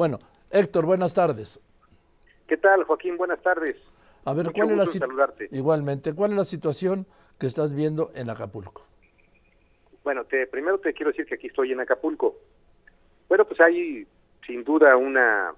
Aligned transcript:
Bueno, 0.00 0.18
Héctor, 0.50 0.86
buenas 0.86 1.12
tardes. 1.12 1.60
¿Qué 2.48 2.56
tal, 2.56 2.84
Joaquín? 2.84 3.18
Buenas 3.18 3.42
tardes. 3.42 3.76
A 4.24 4.32
ver, 4.32 4.50
¿cuál 4.50 4.70
es 4.70 4.76
la 4.78 4.86
situación? 4.86 5.48
Igualmente, 5.50 6.14
¿cuál 6.14 6.30
es 6.30 6.38
la 6.38 6.44
situación 6.44 7.06
que 7.38 7.46
estás 7.46 7.74
viendo 7.74 8.10
en 8.14 8.30
Acapulco? 8.30 8.86
Bueno, 10.02 10.24
te, 10.24 10.46
primero 10.46 10.78
te 10.78 10.94
quiero 10.94 11.10
decir 11.10 11.26
que 11.26 11.34
aquí 11.34 11.48
estoy 11.48 11.72
en 11.72 11.80
Acapulco. 11.80 12.38
Bueno, 13.28 13.44
pues 13.44 13.60
hay 13.60 14.06
sin 14.46 14.64
duda 14.64 14.96
una 14.96 15.52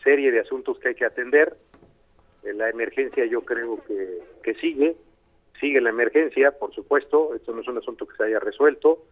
serie 0.00 0.30
de 0.30 0.38
asuntos 0.38 0.78
que 0.78 0.90
hay 0.90 0.94
que 0.94 1.04
atender. 1.04 1.56
Eh, 2.44 2.54
la 2.54 2.70
emergencia 2.70 3.26
yo 3.26 3.40
creo 3.40 3.82
que, 3.82 4.22
que 4.44 4.54
sigue, 4.60 4.94
sigue 5.58 5.80
la 5.80 5.90
emergencia, 5.90 6.52
por 6.52 6.72
supuesto, 6.72 7.34
esto 7.34 7.52
no 7.52 7.62
es 7.62 7.66
un 7.66 7.78
asunto 7.78 8.06
que 8.06 8.16
se 8.16 8.22
haya 8.26 8.38
resuelto. 8.38 9.02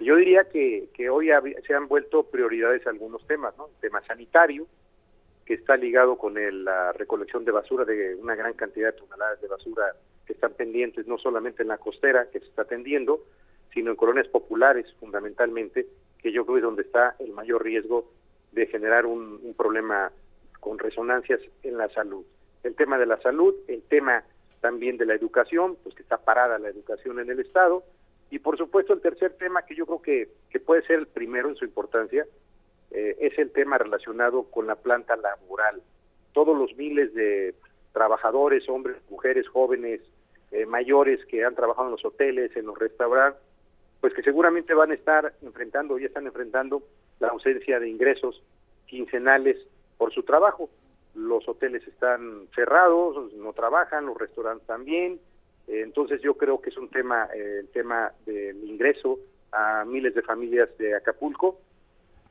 Yo 0.00 0.16
diría 0.16 0.44
que, 0.44 0.88
que 0.94 1.10
hoy 1.10 1.28
se 1.66 1.74
han 1.74 1.86
vuelto 1.86 2.24
prioridades 2.24 2.86
algunos 2.86 3.26
temas, 3.26 3.56
¿no? 3.58 3.66
El 3.66 3.80
tema 3.80 4.02
sanitario, 4.06 4.66
que 5.44 5.54
está 5.54 5.76
ligado 5.76 6.16
con 6.16 6.34
la 6.64 6.92
recolección 6.92 7.44
de 7.44 7.52
basura 7.52 7.84
de 7.84 8.14
una 8.14 8.34
gran 8.34 8.54
cantidad 8.54 8.92
de 8.92 8.98
toneladas 8.98 9.40
de 9.40 9.48
basura 9.48 9.94
que 10.26 10.32
están 10.32 10.52
pendientes, 10.54 11.06
no 11.06 11.18
solamente 11.18 11.62
en 11.62 11.68
la 11.68 11.78
costera, 11.78 12.30
que 12.30 12.40
se 12.40 12.46
está 12.46 12.62
atendiendo, 12.62 13.24
sino 13.74 13.90
en 13.90 13.96
colonias 13.96 14.28
populares 14.28 14.86
fundamentalmente, 14.98 15.86
que 16.18 16.32
yo 16.32 16.46
creo 16.46 16.58
es 16.58 16.62
donde 16.62 16.82
está 16.82 17.16
el 17.18 17.32
mayor 17.32 17.62
riesgo 17.62 18.10
de 18.52 18.66
generar 18.66 19.06
un 19.06 19.54
problema 19.56 20.10
con 20.60 20.78
resonancias 20.78 21.40
en 21.62 21.76
la 21.76 21.88
salud. 21.90 22.24
El 22.62 22.74
tema 22.74 22.98
de 22.98 23.06
la 23.06 23.20
salud, 23.20 23.54
el 23.68 23.82
tema 23.82 24.22
también 24.60 24.98
de 24.98 25.06
la 25.06 25.14
educación, 25.14 25.76
pues 25.82 25.94
que 25.94 26.02
está 26.02 26.18
parada 26.18 26.58
la 26.58 26.68
educación 26.68 27.18
en 27.18 27.30
el 27.30 27.40
Estado, 27.40 27.82
y 28.30 28.38
por 28.38 28.56
supuesto 28.56 28.92
el 28.92 29.00
tercer 29.00 29.32
tema 29.34 29.62
que 29.62 29.74
yo 29.74 29.86
creo 29.86 30.02
que, 30.02 30.28
que 30.50 30.60
puede 30.60 30.82
ser 30.82 31.00
el 31.00 31.06
primero 31.08 31.48
en 31.48 31.56
su 31.56 31.64
importancia, 31.64 32.26
eh, 32.92 33.16
es 33.20 33.38
el 33.38 33.52
tema 33.52 33.78
relacionado 33.78 34.44
con 34.44 34.66
la 34.66 34.76
planta 34.76 35.16
laboral. 35.16 35.82
Todos 36.32 36.56
los 36.56 36.76
miles 36.76 37.12
de 37.14 37.54
trabajadores, 37.92 38.68
hombres, 38.68 38.96
mujeres, 39.10 39.48
jóvenes, 39.48 40.00
eh, 40.52 40.66
mayores 40.66 41.24
que 41.26 41.44
han 41.44 41.54
trabajado 41.54 41.88
en 41.88 41.92
los 41.92 42.04
hoteles, 42.04 42.56
en 42.56 42.66
los 42.66 42.78
restaurantes, 42.78 43.40
pues 44.00 44.14
que 44.14 44.22
seguramente 44.22 44.74
van 44.74 44.90
a 44.90 44.94
estar 44.94 45.32
enfrentando, 45.42 45.98
ya 45.98 46.06
están 46.06 46.26
enfrentando 46.26 46.82
la 47.18 47.28
ausencia 47.28 47.78
de 47.78 47.88
ingresos 47.88 48.42
quincenales 48.86 49.56
por 49.98 50.12
su 50.12 50.22
trabajo. 50.22 50.70
Los 51.14 51.48
hoteles 51.48 51.86
están 51.86 52.48
cerrados, 52.54 53.32
no 53.34 53.52
trabajan, 53.52 54.06
los 54.06 54.16
restaurantes 54.16 54.66
también. 54.66 55.20
Eh, 55.70 55.82
entonces 55.82 56.20
yo 56.20 56.34
creo 56.34 56.60
que 56.60 56.70
es 56.70 56.76
un 56.76 56.88
tema, 56.88 57.28
eh, 57.32 57.60
el 57.60 57.68
tema 57.68 58.12
del 58.26 58.64
ingreso 58.64 59.20
a 59.52 59.84
miles 59.84 60.14
de 60.14 60.22
familias 60.22 60.68
de 60.78 60.96
Acapulco, 60.96 61.60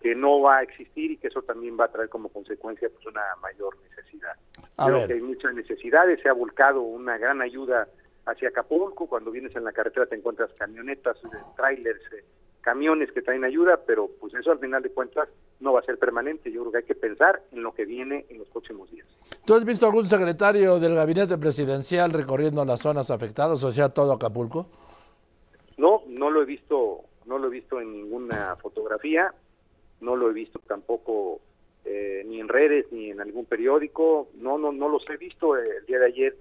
que 0.02 0.14
no 0.14 0.42
va 0.42 0.58
a 0.58 0.64
existir 0.64 1.12
y 1.12 1.18
que 1.18 1.28
eso 1.28 1.42
también 1.42 1.78
va 1.80 1.86
a 1.86 1.92
traer 1.92 2.10
como 2.10 2.28
consecuencia 2.30 2.90
pues 2.90 3.06
una 3.06 3.24
mayor 3.42 3.78
necesidad. 3.90 4.36
creo 4.76 5.08
que 5.08 5.14
hay 5.14 5.22
muchas 5.22 5.54
necesidades, 5.54 6.22
se 6.22 6.30
ha 6.30 6.34
volcado 6.34 6.82
una 6.82 7.18
gran 7.18 7.42
ayuda 7.42 7.88
hacia 8.26 8.50
Acapulco, 8.50 9.08
cuando 9.08 9.32
vienes 9.32 9.56
en 9.56 9.64
la 9.64 9.72
carretera 9.72 10.06
te 10.06 10.16
encuentras 10.16 10.52
camionetas, 10.54 11.18
eh, 11.24 11.38
trailers, 11.56 12.02
eh, 12.14 12.26
camiones 12.62 13.12
que 13.12 13.22
traen 13.22 13.46
ayuda, 13.46 13.80
pero 13.86 14.10
pues 14.20 14.34
eso 14.34 14.52
al 14.52 14.60
final 14.60 14.84
de 14.84 14.92
cuentas 14.92 15.30
no 15.60 15.74
va 15.74 15.80
a 15.80 15.84
ser 15.84 15.98
permanente. 15.98 16.52
Yo 16.52 16.62
creo 16.62 16.72
que 16.72 16.78
hay 16.80 16.84
que 16.86 16.96
pensar 16.96 17.42
en 17.52 17.64
lo 17.64 17.74
que 17.74 17.86
viene 17.86 18.26
en 18.30 18.40
los 18.40 18.48
próximos 18.48 18.90
días. 18.92 19.08
¿Tú 19.46 19.54
has 19.54 19.66
visto 19.66 19.86
algún 19.86 20.06
secretario 20.06 20.80
del 20.80 20.96
gabinete 20.96 21.38
presidencial 21.38 22.12
recorriendo 22.12 22.64
las 22.66 22.82
zonas 22.82 23.12
afectadas, 23.12 23.64
o 23.64 23.72
sea, 23.72 23.90
todo 23.90 24.14
Acapulco? 24.14 24.68
No, 25.78 26.04
no 26.08 26.30
lo 26.30 26.42
he 26.42 26.46
visto, 26.46 27.02
no 27.26 27.38
lo 27.38 27.48
he 27.48 27.52
visto 27.52 27.80
en 27.80 27.92
ninguna 27.92 28.56
fotografía, 28.58 29.34
no 30.02 30.16
lo 30.16 30.30
he 30.30 30.34
visto 30.34 30.60
tampoco 30.68 31.40
eh, 31.86 32.24
ni 32.26 32.40
en 32.40 32.48
redes 32.48 32.88
ni 32.92 33.12
en 33.12 33.22
algún 33.22 33.46
periódico, 33.46 34.30
no, 34.36 34.58
no, 34.58 34.72
no 34.72 34.90
los 34.90 35.10
he 35.10 35.18
visto. 35.18 35.58
El 35.58 35.86
día 35.86 36.00
de 36.00 36.06
ayer 36.06 36.38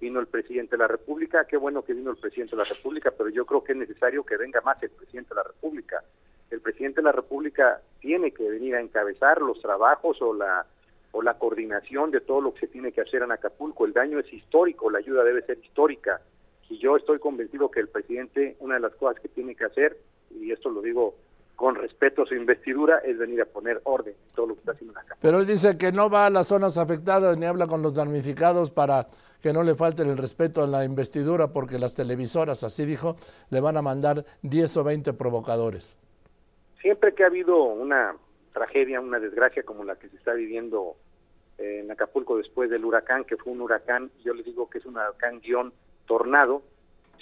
vino 0.00 0.18
el 0.18 0.26
presidente 0.26 0.76
de 0.76 0.78
la 0.78 0.88
República, 0.88 1.44
qué 1.44 1.56
bueno 1.56 1.82
que 1.82 1.92
vino 1.92 2.10
el 2.10 2.16
presidente 2.16 2.56
de 2.56 2.62
la 2.62 2.68
República, 2.68 3.12
pero 3.16 3.28
yo 3.28 3.44
creo 3.44 3.62
que 3.62 3.72
es 3.72 3.78
necesario 3.78 4.24
que 4.24 4.36
venga 4.36 4.60
más 4.62 4.82
el 4.82 4.90
presidente 4.90 5.30
de 5.30 5.36
la 5.36 5.42
República. 5.44 6.02
El 6.50 6.60
presidente 6.60 7.00
de 7.00 7.04
la 7.04 7.12
República 7.12 7.80
tiene 8.00 8.32
que 8.32 8.48
venir 8.48 8.74
a 8.74 8.80
encabezar 8.80 9.40
los 9.40 9.60
trabajos 9.60 10.20
o 10.20 10.34
la 10.34 10.66
o 11.12 11.22
la 11.22 11.34
coordinación 11.34 12.10
de 12.10 12.20
todo 12.20 12.40
lo 12.40 12.54
que 12.54 12.60
se 12.60 12.68
tiene 12.68 12.92
que 12.92 13.00
hacer 13.00 13.22
en 13.22 13.32
Acapulco. 13.32 13.84
El 13.84 13.92
daño 13.92 14.18
es 14.18 14.32
histórico, 14.32 14.90
la 14.90 14.98
ayuda 14.98 15.24
debe 15.24 15.42
ser 15.42 15.58
histórica. 15.58 16.20
Y 16.68 16.78
yo 16.78 16.96
estoy 16.96 17.18
convencido 17.18 17.70
que 17.70 17.80
el 17.80 17.88
presidente, 17.88 18.56
una 18.60 18.74
de 18.74 18.80
las 18.80 18.94
cosas 18.94 19.20
que 19.20 19.28
tiene 19.28 19.56
que 19.56 19.64
hacer, 19.64 19.98
y 20.30 20.52
esto 20.52 20.70
lo 20.70 20.80
digo 20.80 21.14
con 21.56 21.74
respeto 21.74 22.22
a 22.22 22.26
su 22.26 22.34
investidura, 22.34 22.98
es 22.98 23.18
venir 23.18 23.42
a 23.42 23.44
poner 23.44 23.80
orden 23.84 24.14
en 24.14 24.34
todo 24.34 24.46
lo 24.46 24.54
que 24.54 24.60
está 24.60 24.72
haciendo 24.72 24.92
en 24.92 24.98
Acapulco. 24.98 25.18
Pero 25.20 25.40
él 25.40 25.46
dice 25.46 25.76
que 25.76 25.90
no 25.90 26.08
va 26.08 26.26
a 26.26 26.30
las 26.30 26.46
zonas 26.46 26.78
afectadas 26.78 27.36
ni 27.36 27.44
habla 27.44 27.66
con 27.66 27.82
los 27.82 27.94
damnificados 27.94 28.70
para 28.70 29.08
que 29.42 29.52
no 29.52 29.62
le 29.64 29.74
falten 29.74 30.08
el 30.08 30.16
respeto 30.16 30.62
a 30.62 30.66
la 30.66 30.84
investidura 30.84 31.48
porque 31.48 31.78
las 31.78 31.94
televisoras, 31.94 32.62
así 32.62 32.84
dijo, 32.84 33.16
le 33.50 33.60
van 33.60 33.76
a 33.76 33.82
mandar 33.82 34.24
10 34.42 34.76
o 34.76 34.84
20 34.84 35.12
provocadores. 35.14 35.96
Siempre 36.80 37.14
que 37.14 37.24
ha 37.24 37.26
habido 37.26 37.62
una 37.64 38.16
tragedia, 38.52 39.00
una 39.00 39.18
desgracia 39.18 39.62
como 39.62 39.84
la 39.84 39.96
que 39.96 40.08
se 40.08 40.16
está 40.16 40.32
viviendo 40.32 40.96
en 41.58 41.90
Acapulco 41.90 42.38
después 42.38 42.70
del 42.70 42.84
huracán, 42.84 43.24
que 43.24 43.36
fue 43.36 43.52
un 43.52 43.60
huracán, 43.60 44.10
yo 44.24 44.32
les 44.32 44.46
digo 44.46 44.70
que 44.70 44.78
es 44.78 44.86
un 44.86 44.94
huracán 44.94 45.40
guion 45.40 45.72
tornado, 46.06 46.62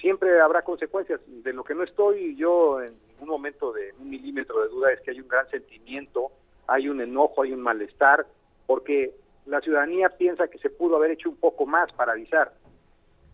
siempre 0.01 0.41
habrá 0.41 0.63
consecuencias. 0.63 1.21
De 1.27 1.53
lo 1.53 1.65
que 1.65 1.75
no 1.75 1.83
estoy 1.83 2.37
yo 2.37 2.81
en 2.81 2.95
un 3.21 3.29
momento 3.29 3.73
de 3.73 3.93
un 3.99 4.09
milímetro 4.09 4.63
de 4.63 4.69
duda 4.69 4.93
es 4.93 5.01
que 5.01 5.11
hay 5.11 5.21
un 5.21 5.29
gran 5.29 5.49
sentimiento, 5.51 6.31
hay 6.69 6.89
un 6.89 7.01
enojo, 7.01 7.43
hay 7.43 7.53
un 7.53 7.61
malestar, 7.61 8.27
porque 8.67 9.13
la 9.47 9.61
ciudadanía 9.61 10.11
piensa 10.11 10.49
que 10.49 10.59
se 10.59 10.71
pudo 10.71 10.97
haber 10.97 11.13
hecho 11.13 11.31
un 11.31 11.37
poco 11.37 11.67
más 11.67 11.91
para 11.93 12.13
avisar. 12.13 12.53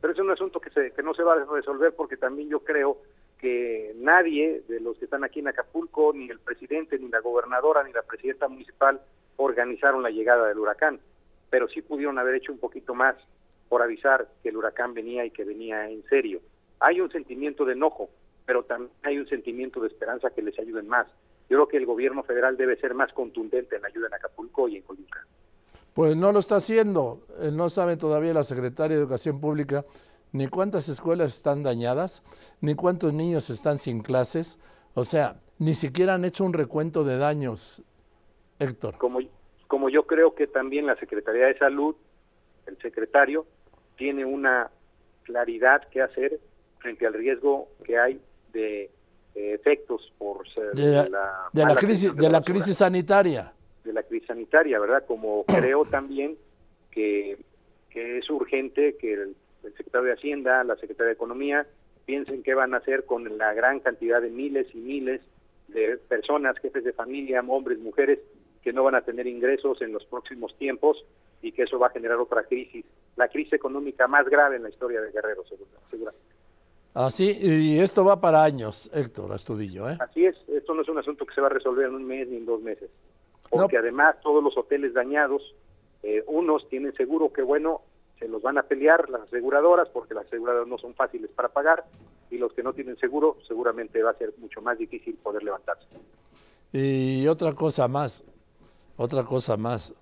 Pero 0.00 0.12
es 0.12 0.18
un 0.18 0.30
asunto 0.30 0.60
que, 0.60 0.70
se, 0.70 0.92
que 0.92 1.02
no 1.02 1.12
se 1.14 1.22
va 1.22 1.34
a 1.34 1.44
resolver 1.44 1.94
porque 1.94 2.16
también 2.16 2.48
yo 2.48 2.60
creo 2.60 2.98
que 3.38 3.92
nadie 3.96 4.62
de 4.68 4.80
los 4.80 4.96
que 4.98 5.04
están 5.04 5.24
aquí 5.24 5.40
en 5.40 5.48
Acapulco, 5.48 6.12
ni 6.14 6.28
el 6.30 6.38
presidente, 6.38 6.98
ni 6.98 7.08
la 7.08 7.20
gobernadora, 7.20 7.82
ni 7.82 7.92
la 7.92 8.02
presidenta 8.02 8.48
municipal 8.48 9.00
organizaron 9.36 10.02
la 10.02 10.10
llegada 10.10 10.48
del 10.48 10.58
huracán, 10.58 11.00
pero 11.50 11.68
sí 11.68 11.82
pudieron 11.82 12.18
haber 12.18 12.36
hecho 12.36 12.52
un 12.52 12.58
poquito 12.58 12.94
más 12.94 13.16
por 13.68 13.82
avisar 13.82 14.28
que 14.42 14.50
el 14.50 14.56
huracán 14.56 14.94
venía 14.94 15.24
y 15.24 15.30
que 15.30 15.44
venía 15.44 15.88
en 15.88 16.04
serio. 16.08 16.40
Hay 16.80 17.00
un 17.00 17.10
sentimiento 17.10 17.64
de 17.64 17.72
enojo, 17.72 18.10
pero 18.46 18.64
también 18.64 18.90
hay 19.02 19.18
un 19.18 19.28
sentimiento 19.28 19.80
de 19.80 19.88
esperanza 19.88 20.30
que 20.30 20.42
les 20.42 20.58
ayuden 20.58 20.88
más. 20.88 21.06
Yo 21.48 21.58
creo 21.58 21.68
que 21.68 21.76
el 21.76 21.86
gobierno 21.86 22.22
federal 22.22 22.56
debe 22.56 22.76
ser 22.76 22.94
más 22.94 23.12
contundente 23.12 23.76
en 23.76 23.82
la 23.82 23.88
ayuda 23.88 24.06
en 24.06 24.14
Acapulco 24.14 24.68
y 24.68 24.76
en 24.76 24.82
Coyuca. 24.82 25.26
Pues 25.92 26.16
no 26.16 26.32
lo 26.32 26.40
está 26.40 26.56
haciendo. 26.56 27.20
Eh, 27.40 27.50
no 27.52 27.70
sabe 27.70 27.96
todavía 27.96 28.34
la 28.34 28.44
Secretaria 28.44 28.96
de 28.96 29.02
Educación 29.02 29.40
Pública 29.40 29.84
ni 30.34 30.48
cuántas 30.48 30.88
escuelas 30.88 31.34
están 31.34 31.62
dañadas, 31.62 32.22
ni 32.60 32.74
cuántos 32.74 33.14
niños 33.14 33.48
están 33.50 33.78
sin 33.78 34.00
clases. 34.00 34.58
O 34.94 35.04
sea, 35.04 35.40
ni 35.58 35.74
siquiera 35.74 36.14
han 36.14 36.24
hecho 36.24 36.44
un 36.44 36.52
recuento 36.52 37.04
de 37.04 37.16
daños, 37.16 37.82
Héctor. 38.58 38.98
Como, 38.98 39.20
como 39.68 39.88
yo 39.88 40.06
creo 40.06 40.34
que 40.34 40.46
también 40.46 40.86
la 40.86 40.96
Secretaría 40.96 41.46
de 41.46 41.56
Salud, 41.56 41.94
el 42.66 42.76
secretario, 42.78 43.46
tiene 43.96 44.24
una 44.24 44.70
claridad 45.22 45.88
que 45.88 46.02
hacer 46.02 46.40
frente 46.80 47.06
al 47.06 47.14
riesgo 47.14 47.68
que 47.84 47.98
hay 47.98 48.20
de 48.52 48.90
efectos 49.34 50.12
por 50.18 50.46
ser 50.50 50.72
de, 50.74 51.08
la, 51.10 51.48
de 51.52 51.64
la 51.64 51.74
crisis 51.74 52.14
de 52.14 52.30
la 52.30 52.40
crisis 52.42 52.76
sanitaria 52.76 53.52
de 53.84 53.92
la 53.92 54.02
crisis 54.02 54.26
sanitaria, 54.26 54.78
¿verdad? 54.80 55.04
Como 55.06 55.44
creo 55.44 55.84
también 55.84 56.36
que, 56.90 57.38
es 57.90 58.28
urgente 58.28 58.96
que 58.96 59.12
el, 59.12 59.36
secretario 59.72 60.08
de 60.08 60.14
Hacienda, 60.14 60.64
la 60.64 60.76
secretaria 60.76 61.08
de 61.08 61.14
Economía, 61.14 61.66
piensen 62.04 62.42
qué 62.42 62.54
van 62.54 62.74
a 62.74 62.78
hacer 62.78 63.04
con 63.04 63.38
la 63.38 63.54
gran 63.54 63.80
cantidad 63.80 64.20
de 64.20 64.30
miles 64.30 64.66
y 64.74 64.78
miles 64.78 65.20
de 65.68 65.96
personas, 66.08 66.58
jefes 66.58 66.84
de 66.84 66.92
familia, 66.92 67.42
hombres, 67.46 67.78
mujeres, 67.78 68.18
que 68.62 68.72
no 68.72 68.84
van 68.84 68.94
a 68.94 69.02
tener 69.02 69.26
ingresos 69.26 69.80
en 69.82 69.92
los 69.92 70.04
próximos 70.04 70.56
tiempos 70.58 71.04
y 71.42 71.52
que 71.52 71.62
eso 71.62 71.78
va 71.78 71.88
a 71.88 71.90
generar 71.90 72.18
otra 72.18 72.44
crisis, 72.44 72.84
la 73.16 73.28
crisis 73.28 73.54
económica 73.54 74.06
más 74.06 74.28
grave 74.28 74.56
en 74.56 74.62
la 74.62 74.70
historia 74.70 75.00
de 75.00 75.10
Guerrero, 75.10 75.44
seguramente. 75.46 76.34
Así, 76.94 77.36
y 77.40 77.80
esto 77.80 78.04
va 78.04 78.20
para 78.20 78.44
años, 78.44 78.88
Héctor 78.94 79.32
Astudillo. 79.32 79.88
¿eh? 79.88 79.96
Así 79.98 80.26
es, 80.26 80.36
esto 80.48 80.74
no 80.74 80.82
es 80.82 80.88
un 80.88 80.98
asunto 80.98 81.26
que 81.26 81.34
se 81.34 81.40
va 81.40 81.48
a 81.48 81.50
resolver 81.50 81.86
en 81.86 81.94
un 81.94 82.04
mes 82.04 82.28
ni 82.28 82.36
en 82.36 82.46
dos 82.46 82.62
meses 82.62 82.88
porque 83.54 83.78
además 83.78 84.16
todos 84.22 84.42
los 84.42 84.56
hoteles 84.56 84.94
dañados, 84.94 85.54
eh, 86.02 86.24
unos 86.26 86.68
tienen 86.68 86.92
seguro 86.94 87.32
que 87.32 87.42
bueno, 87.42 87.82
se 88.24 88.30
los 88.30 88.40
van 88.40 88.56
a 88.56 88.62
pelear 88.62 89.10
las 89.10 89.22
aseguradoras 89.22 89.88
porque 89.90 90.14
las 90.14 90.24
aseguradoras 90.26 90.66
no 90.66 90.78
son 90.78 90.94
fáciles 90.94 91.30
para 91.30 91.50
pagar 91.50 91.84
y 92.30 92.38
los 92.38 92.54
que 92.54 92.62
no 92.62 92.72
tienen 92.72 92.96
seguro 92.96 93.36
seguramente 93.46 94.02
va 94.02 94.12
a 94.12 94.14
ser 94.14 94.32
mucho 94.38 94.62
más 94.62 94.78
difícil 94.78 95.14
poder 95.16 95.42
levantarse. 95.42 95.86
Y 96.72 97.26
otra 97.26 97.52
cosa 97.52 97.86
más, 97.86 98.24
otra 98.96 99.24
cosa 99.24 99.58
más, 99.58 99.94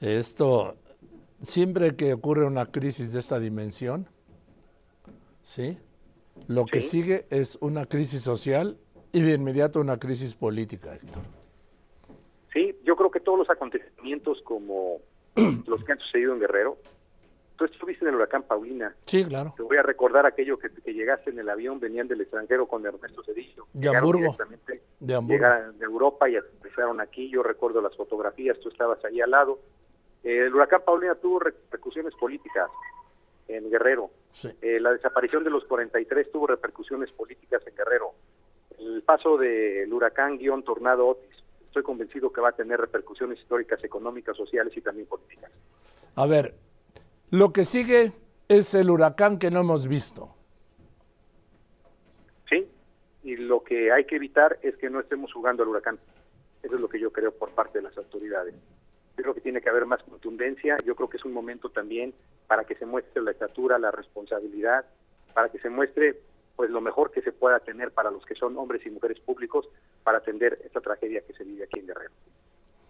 esto, 0.00 0.76
siempre 1.42 1.96
que 1.96 2.12
ocurre 2.12 2.44
una 2.44 2.66
crisis 2.66 3.14
de 3.14 3.20
esta 3.20 3.38
dimensión, 3.38 4.06
¿sí? 5.40 5.78
Lo 6.48 6.66
que 6.66 6.82
sigue 6.82 7.26
es 7.30 7.56
una 7.62 7.86
crisis 7.86 8.20
social 8.20 8.76
y 9.10 9.22
de 9.22 9.32
inmediato 9.32 9.80
una 9.80 9.98
crisis 9.98 10.34
política, 10.34 10.94
Héctor 10.94 11.22
todos 13.28 13.40
los 13.40 13.50
acontecimientos 13.50 14.40
como 14.40 15.02
los 15.66 15.84
que 15.84 15.92
han 15.92 15.98
sucedido 15.98 16.32
en 16.32 16.40
Guerrero. 16.40 16.78
Tú 17.58 17.64
estuviste 17.64 18.04
en 18.04 18.10
el 18.10 18.14
huracán 18.14 18.44
Paulina. 18.44 18.94
Sí, 19.04 19.24
claro. 19.24 19.52
Te 19.56 19.64
voy 19.64 19.76
a 19.78 19.82
recordar 19.82 20.24
aquello 20.24 20.60
que, 20.60 20.70
que 20.70 20.94
llegaste 20.94 21.30
en 21.30 21.40
el 21.40 21.48
avión, 21.48 21.80
venían 21.80 22.06
del 22.06 22.20
extranjero 22.20 22.68
con 22.68 22.86
Ernesto 22.86 23.24
Cedillo. 23.24 23.66
De 23.72 23.88
Hamburgo. 23.88 24.20
directamente, 24.20 24.82
De 25.00 25.14
Hamburgo. 25.16 25.34
Llegaron 25.34 25.76
de 25.76 25.84
Europa 25.84 26.28
y 26.28 26.36
aterrizaron 26.36 27.00
aquí. 27.00 27.28
Yo 27.28 27.42
recuerdo 27.42 27.80
las 27.80 27.96
fotografías, 27.96 28.60
tú 28.60 28.68
estabas 28.68 29.04
ahí 29.04 29.20
al 29.20 29.32
lado. 29.32 29.58
Eh, 30.22 30.46
el 30.46 30.54
huracán 30.54 30.82
Paulina 30.86 31.16
tuvo 31.16 31.40
repercusiones 31.40 32.14
políticas 32.14 32.70
en 33.48 33.68
Guerrero. 33.68 34.10
Sí. 34.30 34.50
Eh, 34.62 34.78
la 34.78 34.92
desaparición 34.92 35.42
de 35.42 35.50
los 35.50 35.64
43 35.64 36.30
tuvo 36.30 36.46
repercusiones 36.46 37.10
políticas 37.10 37.66
en 37.66 37.74
Guerrero. 37.74 38.12
El 38.78 39.02
paso 39.02 39.36
del 39.36 39.92
huracán 39.92 40.38
guion 40.38 40.62
tornado 40.62 41.08
Otis, 41.08 41.42
estoy 41.66 41.82
convencido 41.82 42.32
que 42.32 42.40
va 42.40 42.50
a 42.50 42.52
tener 42.52 42.80
repercusiones 42.80 43.40
históricas, 43.40 43.82
económicas, 43.82 44.36
sociales 44.36 44.76
y 44.76 44.80
también 44.80 45.08
políticas. 45.08 45.50
A 46.14 46.26
ver, 46.26 46.54
lo 47.30 47.52
que 47.52 47.64
sigue 47.64 48.12
es 48.48 48.74
el 48.74 48.90
huracán 48.90 49.38
que 49.38 49.50
no 49.50 49.60
hemos 49.60 49.86
visto. 49.86 50.34
Sí, 52.48 52.66
y 53.22 53.36
lo 53.36 53.62
que 53.62 53.92
hay 53.92 54.04
que 54.04 54.16
evitar 54.16 54.58
es 54.62 54.76
que 54.76 54.88
no 54.88 55.00
estemos 55.00 55.32
jugando 55.32 55.62
al 55.62 55.68
huracán. 55.68 55.98
Eso 56.62 56.74
es 56.74 56.80
lo 56.80 56.88
que 56.88 56.98
yo 56.98 57.12
creo 57.12 57.32
por 57.32 57.50
parte 57.50 57.78
de 57.78 57.84
las 57.84 57.96
autoridades. 57.98 58.54
Yo 59.16 59.22
creo 59.22 59.34
que 59.34 59.40
tiene 59.40 59.60
que 59.60 59.68
haber 59.68 59.84
más 59.84 60.02
contundencia. 60.04 60.76
Yo 60.84 60.94
creo 60.94 61.08
que 61.08 61.18
es 61.18 61.24
un 61.24 61.32
momento 61.32 61.70
también 61.70 62.14
para 62.46 62.64
que 62.64 62.74
se 62.76 62.86
muestre 62.86 63.22
la 63.22 63.32
estatura, 63.32 63.78
la 63.78 63.90
responsabilidad, 63.90 64.86
para 65.34 65.50
que 65.50 65.58
se 65.58 65.68
muestre 65.68 66.20
pues 66.56 66.70
lo 66.70 66.80
mejor 66.80 67.12
que 67.12 67.22
se 67.22 67.30
pueda 67.30 67.60
tener 67.60 67.92
para 67.92 68.10
los 68.10 68.26
que 68.26 68.34
son 68.34 68.56
hombres 68.56 68.84
y 68.84 68.90
mujeres 68.90 69.20
públicos 69.20 69.68
para 70.02 70.18
atender 70.18 70.58
esta 70.64 70.80
tragedia 70.80 71.20
que 71.24 71.32
se 71.32 71.44
vive 71.44 71.64
aquí 71.64 71.78
en 71.78 71.86
Guerrero. 71.86 72.12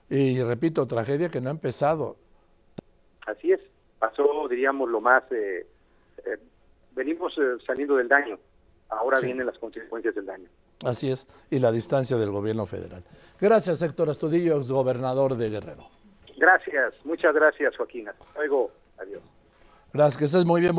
Y 0.09 0.43
repito, 0.43 0.87
tragedia 0.87 1.29
que 1.29 1.41
no 1.41 1.51
ha 1.51 1.53
empezado. 1.53 2.17
Así 3.27 3.53
es, 3.53 3.58
pasó, 3.99 4.47
diríamos, 4.49 4.89
lo 4.89 5.01
más... 5.01 5.23
Eh, 5.33 5.67
eh, 6.27 6.39
venimos 6.93 7.33
eh, 7.39 7.57
saliendo 7.67 7.97
del 7.97 8.09
daño, 8.09 8.39
ahora 8.89 9.19
Sí. 9.19 9.27
vienen 9.27 9.47
las 9.47 9.59
consecuencias 9.59 10.15
del 10.15 10.27
daño. 10.27 10.49
Así 10.85 11.11
es. 11.11 11.27
Y 11.51 11.59
la 11.59 11.71
distancia 11.73 12.17
del 12.17 12.31
gobierno 12.31 12.67
federal. 12.67 13.03
Gracias, 13.41 13.83
Héctor 13.83 14.11
Astudillo, 14.11 14.57
exgobernador 14.59 15.37
de 15.37 15.51
Guerrero. 15.51 15.89
Gracias, 16.37 16.95
muchas 17.05 17.35
gracias, 17.35 17.77
Joaquín. 17.77 18.09
Hasta 18.09 18.25
luego, 18.37 18.71
adiós. 18.99 19.23
Gracias, 19.93 20.17
que 20.19 20.25
estés 20.27 20.45
muy 20.45 20.61
bien. 20.61 20.67